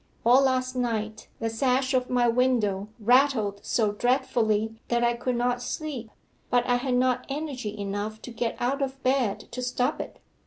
[0.25, 5.61] All last night the sash of my window rattled so dreadfully that I could not
[5.61, 6.09] sleep,
[6.49, 10.17] but I had not energy enough to get out of bed to stop it.